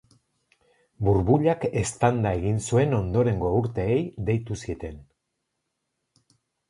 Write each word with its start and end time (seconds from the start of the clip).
Burbuilak 1.07 1.67
eztanda 1.81 2.31
egin 2.39 2.57
zuen 2.67 2.95
ondorengo 3.01 3.53
urteei 3.59 3.99
deitu 4.31 4.59
zieten. 4.67 4.99